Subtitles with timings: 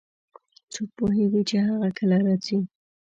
[0.73, 2.59] څوک پوهیږي چې هغه کله راځي